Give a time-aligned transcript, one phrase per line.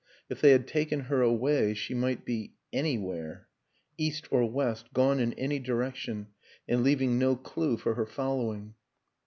[0.31, 2.53] If they had taken her away, she might be...
[2.73, 3.47] anywhere!
[3.99, 6.29] East or west, gone in any direction,
[6.67, 8.73] and leaving no clew for her following.